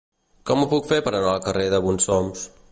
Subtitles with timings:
[0.49, 2.51] Com ho puc fer per anar al carrer de Bonsoms?